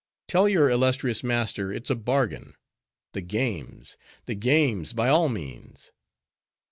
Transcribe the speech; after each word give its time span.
Tell 0.27 0.49
your 0.49 0.67
illustrious 0.67 1.23
master 1.23 1.71
it's 1.71 1.91
a 1.91 1.95
bargain. 1.95 2.55
The 3.13 3.21
games! 3.21 3.97
the 4.25 4.33
games! 4.33 4.93
by 4.93 5.09
all 5.09 5.29
means." 5.29 5.91